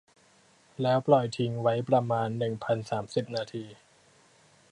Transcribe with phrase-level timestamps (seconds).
[0.81, 3.65] แล้วปล่อยทิ้งไว้ประมาณ หนึ่งพันสามสิบ นาที